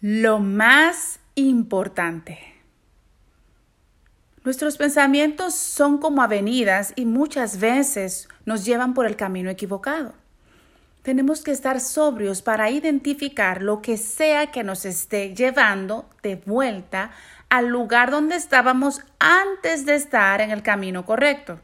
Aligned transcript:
Lo 0.00 0.38
más 0.38 1.18
importante. 1.34 2.38
Nuestros 4.44 4.76
pensamientos 4.76 5.56
son 5.56 5.98
como 5.98 6.22
avenidas 6.22 6.92
y 6.94 7.04
muchas 7.04 7.58
veces 7.58 8.28
nos 8.44 8.64
llevan 8.64 8.94
por 8.94 9.06
el 9.06 9.16
camino 9.16 9.50
equivocado. 9.50 10.14
Tenemos 11.02 11.42
que 11.42 11.50
estar 11.50 11.80
sobrios 11.80 12.42
para 12.42 12.70
identificar 12.70 13.60
lo 13.60 13.82
que 13.82 13.96
sea 13.96 14.52
que 14.52 14.62
nos 14.62 14.84
esté 14.84 15.34
llevando 15.34 16.08
de 16.22 16.36
vuelta 16.36 17.10
al 17.48 17.66
lugar 17.66 18.12
donde 18.12 18.36
estábamos 18.36 19.02
antes 19.18 19.84
de 19.84 19.96
estar 19.96 20.40
en 20.40 20.52
el 20.52 20.62
camino 20.62 21.04
correcto. 21.04 21.58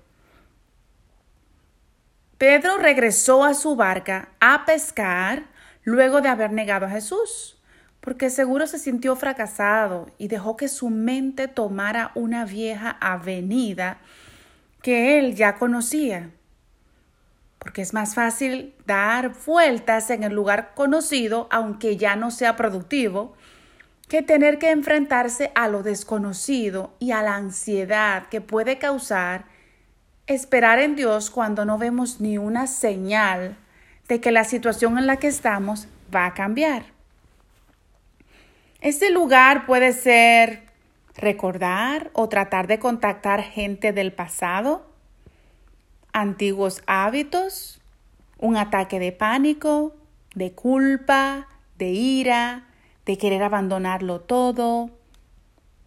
Pedro 2.36 2.78
regresó 2.78 3.44
a 3.44 3.54
su 3.54 3.76
barca 3.76 4.30
a 4.40 4.64
pescar 4.64 5.44
luego 5.84 6.20
de 6.20 6.30
haber 6.30 6.52
negado 6.52 6.86
a 6.86 6.90
Jesús, 6.90 7.60
porque 8.04 8.28
seguro 8.28 8.66
se 8.66 8.78
sintió 8.78 9.16
fracasado 9.16 10.10
y 10.18 10.28
dejó 10.28 10.58
que 10.58 10.68
su 10.68 10.90
mente 10.90 11.48
tomara 11.48 12.12
una 12.14 12.44
vieja 12.44 12.98
avenida 13.00 13.96
que 14.82 15.18
él 15.18 15.34
ya 15.34 15.54
conocía. 15.54 16.30
Porque 17.58 17.80
es 17.80 17.94
más 17.94 18.14
fácil 18.14 18.74
dar 18.86 19.32
vueltas 19.46 20.10
en 20.10 20.22
el 20.22 20.34
lugar 20.34 20.74
conocido, 20.74 21.48
aunque 21.50 21.96
ya 21.96 22.14
no 22.14 22.30
sea 22.30 22.56
productivo, 22.56 23.32
que 24.06 24.20
tener 24.20 24.58
que 24.58 24.70
enfrentarse 24.70 25.50
a 25.54 25.68
lo 25.68 25.82
desconocido 25.82 26.92
y 26.98 27.12
a 27.12 27.22
la 27.22 27.36
ansiedad 27.36 28.26
que 28.26 28.42
puede 28.42 28.76
causar 28.76 29.46
esperar 30.26 30.78
en 30.78 30.94
Dios 30.94 31.30
cuando 31.30 31.64
no 31.64 31.78
vemos 31.78 32.20
ni 32.20 32.36
una 32.36 32.66
señal 32.66 33.56
de 34.08 34.20
que 34.20 34.30
la 34.30 34.44
situación 34.44 34.98
en 34.98 35.06
la 35.06 35.16
que 35.16 35.28
estamos 35.28 35.88
va 36.14 36.26
a 36.26 36.34
cambiar. 36.34 36.93
Este 38.84 39.10
lugar 39.10 39.64
puede 39.64 39.94
ser 39.94 40.64
recordar 41.16 42.10
o 42.12 42.28
tratar 42.28 42.66
de 42.66 42.78
contactar 42.78 43.40
gente 43.42 43.94
del 43.94 44.12
pasado, 44.12 44.84
antiguos 46.12 46.82
hábitos, 46.86 47.80
un 48.38 48.58
ataque 48.58 48.98
de 48.98 49.10
pánico, 49.10 49.94
de 50.34 50.52
culpa, 50.52 51.48
de 51.78 51.92
ira, 51.92 52.66
de 53.06 53.16
querer 53.16 53.42
abandonarlo 53.42 54.20
todo, 54.20 54.90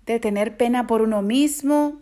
de 0.08 0.20
tener 0.20 0.58
pena 0.58 0.88
por 0.88 1.04
uno 1.04 1.22
mismo, 1.22 2.02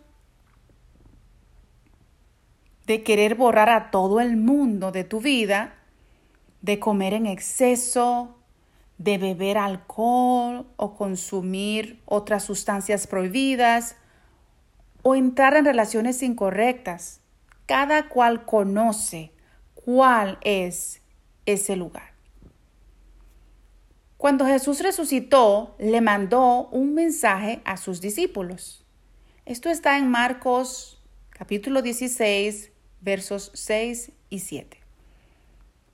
de 2.86 3.02
querer 3.02 3.34
borrar 3.34 3.68
a 3.68 3.90
todo 3.90 4.18
el 4.18 4.38
mundo 4.38 4.92
de 4.92 5.04
tu 5.04 5.20
vida, 5.20 5.74
de 6.62 6.78
comer 6.78 7.12
en 7.12 7.26
exceso, 7.26 8.35
de 8.98 9.18
beber 9.18 9.58
alcohol 9.58 10.66
o 10.76 10.96
consumir 10.96 12.00
otras 12.06 12.44
sustancias 12.44 13.06
prohibidas 13.06 13.96
o 15.02 15.14
entrar 15.14 15.54
en 15.54 15.64
relaciones 15.64 16.22
incorrectas. 16.22 17.20
Cada 17.66 18.08
cual 18.08 18.44
conoce 18.44 19.32
cuál 19.74 20.38
es 20.42 21.02
ese 21.46 21.76
lugar. 21.76 22.14
Cuando 24.16 24.46
Jesús 24.46 24.80
resucitó, 24.80 25.76
le 25.78 26.00
mandó 26.00 26.68
un 26.68 26.94
mensaje 26.94 27.60
a 27.64 27.76
sus 27.76 28.00
discípulos. 28.00 28.84
Esto 29.44 29.68
está 29.68 29.98
en 29.98 30.10
Marcos 30.10 30.96
capítulo 31.30 31.82
16, 31.82 32.72
versos 33.02 33.50
6 33.54 34.10
y 34.30 34.38
7. 34.38 34.80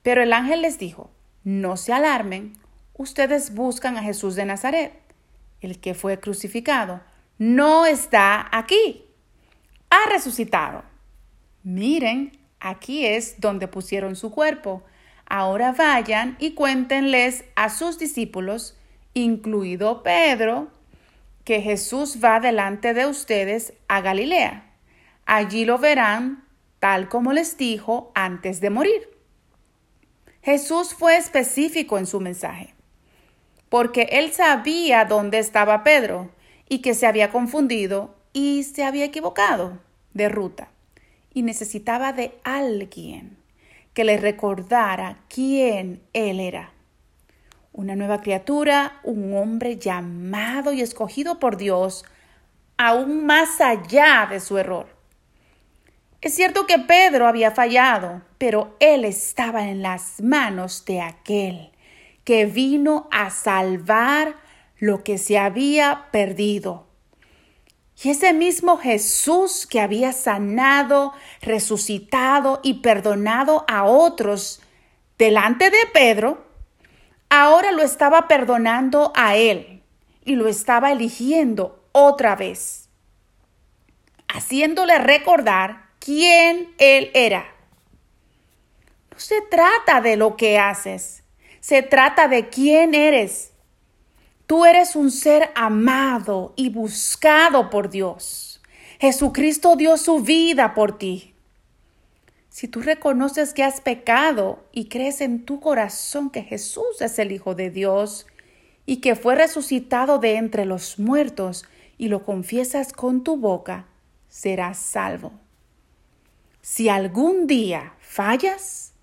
Pero 0.03 0.23
el 0.23 0.33
ángel 0.33 0.63
les 0.63 0.79
dijo, 0.79 1.11
no 1.43 1.77
se 1.77 1.93
alarmen, 1.93 2.53
ustedes 2.95 3.55
buscan 3.55 3.97
a 3.97 4.03
Jesús 4.03 4.35
de 4.35 4.45
Nazaret, 4.45 4.93
el 5.61 5.81
que 5.81 5.95
fue 5.95 6.21
crucificado. 6.21 7.01
No 7.39 7.87
está 7.87 8.49
aquí, 8.57 9.05
ha 9.91 10.09
resucitado. 10.11 10.85
Miren, 11.63 12.39
aquí 12.61 13.07
es 13.07 13.41
donde 13.41 13.69
pusieron 13.69 14.17
su 14.17 14.31
cuerpo. 14.31 14.83
Ahora 15.27 15.73
vayan 15.73 16.37
y 16.39 16.53
cuéntenles 16.55 17.45
a 17.57 17.71
sus 17.71 17.99
discípulos, 17.99 18.77
incluido 19.15 20.03
Pedro, 20.03 20.71
que 21.45 21.61
Jesús 21.61 22.19
va 22.23 22.41
delante 22.41 22.95
de 22.95 23.07
ustedes 23.07 23.73
a 23.89 24.01
Galilea. 24.01 24.73
Allí 25.27 25.65
lo 25.65 25.79
verán 25.79 26.45
tal 26.79 27.09
como 27.09 27.33
les 27.33 27.57
dijo 27.57 28.11
antes 28.15 28.61
de 28.61 28.71
morir. 28.71 29.09
Jesús 30.43 30.95
fue 30.95 31.17
específico 31.17 31.99
en 31.99 32.07
su 32.07 32.19
mensaje, 32.19 32.75
porque 33.73 34.03
él 34.13 34.35
sabía 34.35 35.07
dónde 35.07 35.39
estaba 35.39 35.83
Pedro 35.83 36.29
y 36.69 36.81
que 36.81 36.93
se 36.93 37.07
había 37.07 37.31
confundido 37.31 38.15
y 38.35 38.65
se 38.65 38.85
había 38.85 39.07
equivocado 39.07 39.79
de 40.13 40.29
ruta 40.29 40.69
y 41.33 41.41
necesitaba 41.41 42.13
de 42.13 42.35
alguien 42.45 43.39
que 43.95 44.05
le 44.05 44.19
recordara 44.19 45.21
quién 45.31 46.03
él 46.13 46.39
era. 46.39 46.75
Una 47.73 47.97
nueva 47.97 48.21
criatura, 48.21 49.01
un 49.05 49.35
hombre 49.35 49.79
llamado 49.79 50.75
y 50.75 50.83
escogido 50.83 51.39
por 51.39 51.57
Dios, 51.57 52.05
aún 52.77 53.25
más 53.25 53.59
allá 53.63 54.27
de 54.29 54.41
su 54.41 54.59
error. 54.59 54.87
Es 56.21 56.35
cierto 56.35 56.67
que 56.67 56.79
Pedro 56.79 57.27
había 57.27 57.53
fallado, 57.53 58.21
pero 58.37 58.77
él 58.81 59.07
estaba 59.07 59.67
en 59.71 59.81
las 59.81 60.21
manos 60.21 60.85
de 60.85 61.01
aquel 61.01 61.73
que 62.25 62.47
vino 62.47 63.09
a 63.11 63.31
salvar 63.31 64.37
lo 64.79 65.05
que 65.05 65.19
se 65.19 65.39
había 65.39 66.09
perdido. 66.11 66.87
Y 68.03 68.11
ese 68.11 68.33
mismo 68.33 68.79
Jesús 68.79 69.67
que 69.67 69.81
había 69.81 70.13
sanado, 70.13 71.13
resucitado 71.41 72.61
y 72.63 72.81
perdonado 72.81 73.65
a 73.69 73.85
otros 73.85 74.61
delante 75.19 75.71
de 75.71 75.87
Pedro, 75.93 76.45
ahora 77.29 77.71
lo 77.71 77.83
estaba 77.83 78.27
perdonando 78.27 79.13
a 79.15 79.37
él 79.37 79.83
y 80.25 80.37
lo 80.37 80.49
estaba 80.49 80.93
eligiendo 80.93 81.85
otra 81.93 82.37
vez, 82.37 82.89
haciéndole 84.29 84.99
recordar 84.99 85.91
quién 85.99 86.75
Él 86.79 87.11
era. 87.15 87.47
No 89.11 89.19
se 89.19 89.41
trata 89.43 90.01
de 90.01 90.17
lo 90.17 90.37
que 90.37 90.59
haces, 90.59 91.22
se 91.63 91.81
trata 91.81 92.27
de 92.27 92.49
quién 92.49 92.93
eres. 92.93 93.53
Tú 94.49 94.65
eres 94.65 94.97
un 94.97 95.13
ser 95.13 95.51
amado 95.55 96.55
y 96.57 96.71
buscado 96.71 97.71
por 97.71 97.89
Dios. 97.89 98.61
Jesucristo 98.99 99.77
dio 99.77 99.97
su 99.97 100.19
vida 100.19 100.75
por 100.75 100.99
ti. 100.99 101.35
Si 102.49 102.67
tú 102.67 102.83
reconoces 102.83 103.55
que 103.55 103.63
has 103.63 103.81
pecado 103.81 104.65
y 104.73 104.87
crees 104.87 105.21
en 105.21 105.45
tu 105.45 105.61
corazón 105.61 106.31
que 106.31 106.43
Jesús 106.43 107.01
es 107.01 107.21
el 107.21 107.31
Hijo 107.31 107.55
de 107.55 107.71
Dios 107.71 108.27
y 108.85 108.97
que 108.97 109.15
fue 109.15 109.37
resucitado 109.37 110.19
de 110.19 110.35
entre 110.35 110.65
los 110.65 110.99
muertos 110.99 111.65
y 111.97 112.09
lo 112.09 112.25
confiesas 112.25 112.93
con 112.93 113.23
tu 113.23 113.37
boca, 113.37 113.87
serás 114.29 114.79
salvo. 114.79 115.33
Si 116.61 116.89
algún 116.89 117.47
día 117.47 117.95
fallas, 118.01 118.95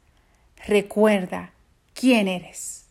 recuerda 0.67 1.53
quién 1.99 2.29
eres. 2.29 2.88